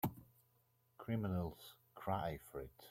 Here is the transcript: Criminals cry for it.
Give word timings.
Criminals 0.97 1.75
cry 1.93 2.39
for 2.51 2.61
it. 2.63 2.71